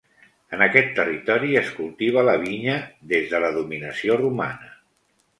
En 0.55 0.61
aquest 0.67 0.87
territori 0.99 1.51
es 1.59 1.67
cultiva 1.79 2.23
la 2.27 2.33
vinya 2.43 2.77
des 3.11 3.27
de 3.33 3.41
la 3.43 3.51
dominació 3.59 4.17
romana. 4.23 4.73